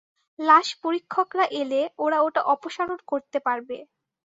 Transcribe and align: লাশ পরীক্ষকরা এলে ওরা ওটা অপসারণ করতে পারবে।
লাশ 0.39 0.67
পরীক্ষকরা 0.83 1.45
এলে 1.61 1.81
ওরা 2.03 2.17
ওটা 2.21 2.41
অপসারণ 2.53 2.99
করতে 3.11 3.37
পারবে। 3.47 3.77